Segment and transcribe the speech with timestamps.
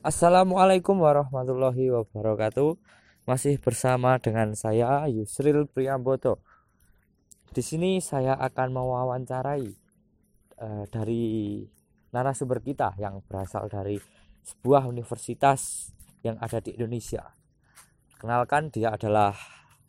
[0.00, 2.72] Assalamualaikum warahmatullahi wabarakatuh.
[3.28, 6.40] Masih bersama dengan saya Yusril Priambodo.
[7.52, 9.68] Di sini saya akan mewawancarai
[10.56, 11.60] uh, dari
[12.16, 14.00] narasumber kita yang berasal dari
[14.40, 15.92] sebuah universitas
[16.24, 17.36] yang ada di Indonesia.
[18.16, 19.36] Kenalkan dia adalah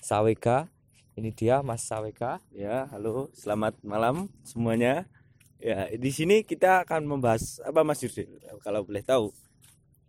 [0.04, 0.68] Sawega.
[1.16, 2.44] Ini dia Mas Sawega.
[2.52, 5.08] Ya, halo, selamat malam semuanya.
[5.56, 9.32] Ya, di sini kita akan membahas apa Mas Yusril kalau boleh tahu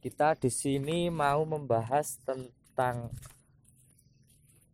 [0.03, 3.15] kita di sini mau membahas tentang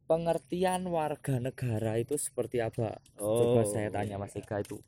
[0.09, 2.97] pengertian warga negara itu seperti apa.
[3.21, 4.81] Oh, Coba saya tanya Mas Ika itu.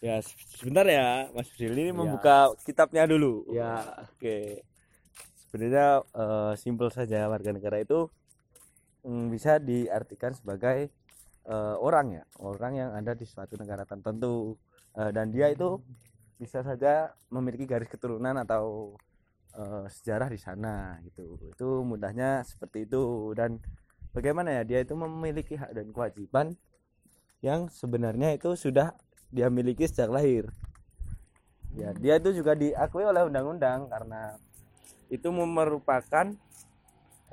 [0.00, 0.24] Ya,
[0.56, 2.00] sebentar ya, Mas Fadil ini ya.
[2.00, 3.44] membuka kitabnya dulu.
[3.52, 4.64] Ya, oke.
[5.44, 8.08] Sebenarnya uh, simpel saja warga negara itu
[9.04, 10.88] um, bisa diartikan sebagai
[11.44, 14.56] uh, orang ya, orang yang ada di suatu negara tertentu
[14.96, 15.76] uh, dan dia itu
[16.40, 18.96] bisa saja memiliki garis keturunan atau
[19.58, 21.38] uh, sejarah di sana gitu.
[21.50, 23.32] Itu mudahnya seperti itu.
[23.34, 23.58] Dan
[24.10, 26.46] bagaimana ya dia itu memiliki hak dan kewajiban
[27.44, 28.94] yang sebenarnya itu sudah
[29.30, 30.48] dia miliki sejak lahir.
[31.74, 34.38] Ya dia itu juga diakui oleh undang-undang karena
[35.10, 36.30] itu merupakan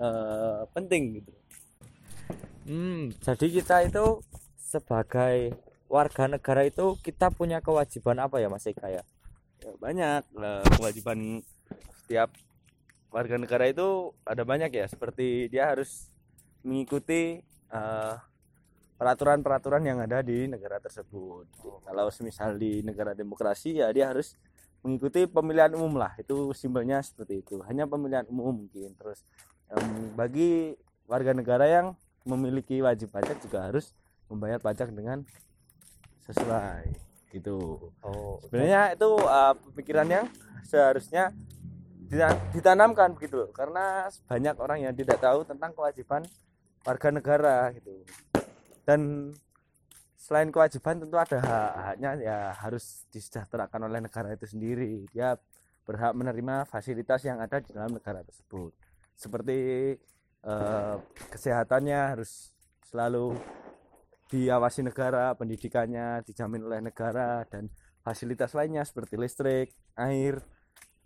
[0.01, 1.31] uh, penting gitu.
[2.65, 3.13] Hmm.
[3.21, 4.21] Jadi kita itu
[4.57, 5.57] sebagai
[5.91, 9.03] warga negara itu kita punya kewajiban apa ya Mas Eka ya?
[9.61, 10.23] ya banyak
[10.79, 11.43] kewajiban
[12.11, 12.35] setiap
[13.07, 16.11] warga negara itu ada banyak ya seperti dia harus
[16.59, 17.39] mengikuti
[17.71, 18.17] peraturan eh,
[18.99, 21.47] peraturan-peraturan yang ada di negara tersebut.
[21.63, 21.79] Oh.
[21.87, 24.35] Kalau semisal di negara demokrasi ya dia harus
[24.83, 26.11] mengikuti pemilihan umum lah.
[26.19, 27.63] Itu simpelnya seperti itu.
[27.63, 28.91] Hanya pemilihan umum mungkin.
[28.99, 29.23] Terus
[29.71, 30.75] um, bagi
[31.07, 31.95] warga negara yang
[32.27, 33.95] memiliki wajib pajak juga harus
[34.27, 35.23] membayar pajak dengan
[36.27, 36.91] sesuai
[37.31, 37.87] gitu.
[38.03, 40.25] Oh, sebenarnya itu uh, pemikiran yang
[40.67, 41.31] seharusnya
[42.51, 46.27] ditanamkan begitu karena banyak orang yang tidak tahu tentang kewajiban
[46.83, 48.03] warga negara gitu.
[48.83, 49.31] Dan
[50.19, 55.07] selain kewajiban tentu ada hak-haknya ya harus disejahterakan oleh negara itu sendiri.
[55.15, 55.39] Dia
[55.87, 58.75] berhak menerima fasilitas yang ada di dalam negara tersebut.
[59.15, 59.59] Seperti
[60.43, 60.95] eh,
[61.31, 62.51] kesehatannya harus
[62.91, 63.39] selalu
[64.31, 67.67] diawasi negara pendidikannya dijamin oleh negara dan
[67.99, 70.39] fasilitas lainnya seperti listrik air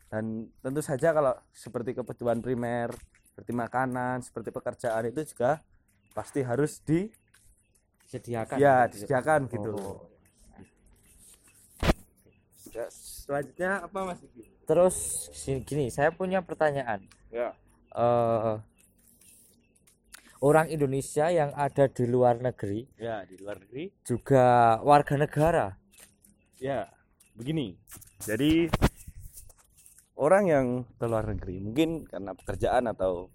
[0.10, 2.94] dan tentu saja kalau seperti kebutuhan primer
[3.36, 5.60] seperti makanan seperti pekerjaan itu juga
[6.16, 8.56] pasti harus disediakan.
[8.56, 9.76] Ya disediakan gitu.
[9.76, 10.08] Oh.
[12.72, 14.20] ya, selanjutnya apa mas
[14.68, 14.96] terus
[15.68, 17.04] gini saya punya pertanyaan.
[17.28, 17.52] Ya.
[17.92, 18.60] Uh,
[20.40, 23.92] orang Indonesia yang ada di luar negeri ya di luar negeri.
[24.08, 25.76] juga warga negara.
[26.56, 26.88] Ya
[27.36, 27.76] begini.
[28.24, 28.72] Jadi
[30.16, 30.66] orang yang
[30.96, 33.30] ke luar negeri mungkin karena pekerjaan atau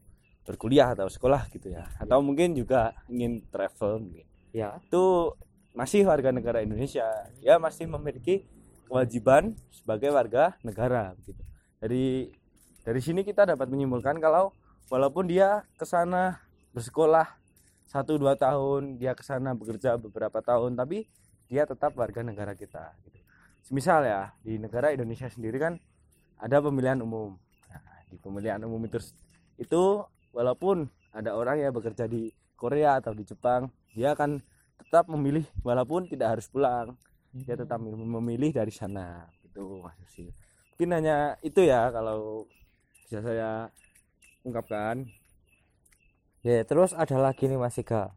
[0.48, 2.24] berkuliah atau sekolah gitu ya atau ya.
[2.24, 5.36] mungkin juga ingin travel mungkin ya itu
[5.76, 7.06] masih warga negara Indonesia
[7.38, 8.48] ya masih memiliki
[8.90, 11.38] kewajiban sebagai warga negara gitu
[11.78, 12.34] dari
[12.82, 14.50] dari sini kita dapat menyimpulkan kalau
[14.90, 16.42] walaupun dia ke sana
[16.74, 17.28] bersekolah
[17.86, 21.06] satu dua tahun dia ke sana bekerja beberapa tahun tapi
[21.46, 23.18] dia tetap warga negara kita gitu.
[23.70, 25.78] misal ya di negara Indonesia sendiri kan
[26.40, 27.36] ada pemilihan umum.
[27.68, 28.98] Nah, di pemilihan umum itu
[29.60, 29.82] itu
[30.32, 34.40] walaupun ada orang yang bekerja di Korea atau di Jepang dia akan
[34.80, 36.96] tetap memilih walaupun tidak harus pulang.
[37.30, 40.32] Dia tetap memilih dari sana itu mas sih.
[40.74, 42.48] Mungkin hanya itu ya kalau
[43.06, 43.70] bisa saya
[44.42, 45.06] ungkapkan.
[46.40, 48.16] Ya terus ada lagi nih Mas Ika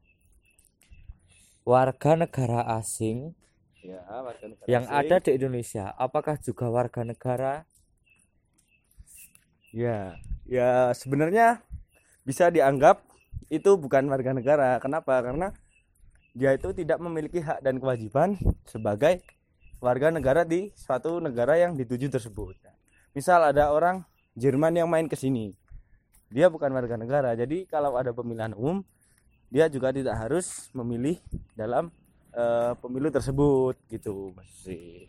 [1.64, 3.32] warga negara asing
[3.80, 5.00] ya, warga negara yang asing.
[5.00, 7.64] ada di Indonesia apakah juga warga negara
[9.74, 11.58] Ya, ya sebenarnya
[12.22, 13.02] bisa dianggap
[13.50, 14.78] itu bukan warga negara.
[14.78, 15.18] Kenapa?
[15.26, 15.50] Karena
[16.38, 18.38] dia itu tidak memiliki hak dan kewajiban
[18.70, 19.26] sebagai
[19.82, 22.54] warga negara di suatu negara yang dituju tersebut.
[23.18, 25.54] Misal ada orang Jerman yang main ke sini.
[26.34, 27.38] Dia bukan warga negara.
[27.38, 28.82] Jadi kalau ada pemilihan umum,
[29.54, 31.22] dia juga tidak harus memilih
[31.54, 31.94] dalam
[32.34, 35.06] uh, pemilu tersebut gitu, masih.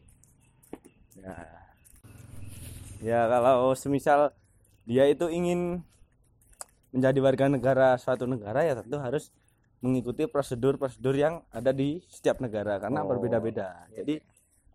[1.16, 1.37] Ya.
[3.00, 4.32] Ya kalau semisal
[4.84, 5.81] dia itu ingin
[6.94, 9.34] menjadi warga negara suatu negara ya tentu harus
[9.84, 13.08] mengikuti prosedur-prosedur yang ada di setiap negara karena oh.
[13.10, 13.84] berbeda-beda.
[13.92, 14.22] Jadi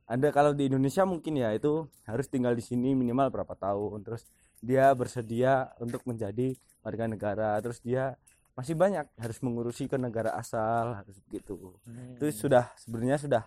[0.10, 4.26] ada kalau di Indonesia mungkin ya itu harus tinggal di sini minimal berapa tahun terus
[4.62, 6.54] dia bersedia untuk menjadi
[6.86, 8.18] warga negara terus dia
[8.58, 11.78] masih banyak harus mengurusi ke negara asal harus begitu.
[11.88, 12.20] Hmm.
[12.20, 13.44] Itu sudah sebenarnya sudah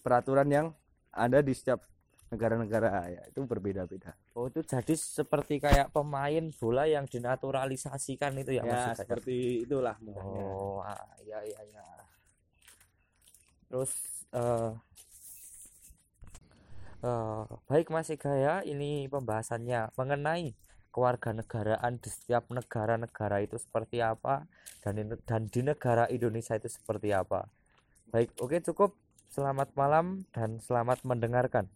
[0.00, 0.66] peraturan yang
[1.12, 1.84] ada di setiap
[2.28, 8.62] negara-negara ya itu berbeda-beda Oh itu jadi seperti kayak pemain bola yang dinaturalisasikan itu ya,
[8.62, 9.00] ya maksud saya?
[9.04, 11.84] seperti itulah mudahnya Oh, ah, ya ya ya.
[13.68, 13.92] Terus
[14.32, 14.72] eh
[17.04, 20.52] eh, baik Mas Ega ya, ini pembahasannya mengenai
[20.92, 24.48] kewarganegaraan di setiap negara-negara itu seperti apa
[24.82, 24.98] dan
[25.28, 27.46] dan di negara Indonesia itu seperti apa.
[28.08, 28.96] Baik, oke cukup.
[29.28, 31.68] Selamat malam dan selamat mendengarkan.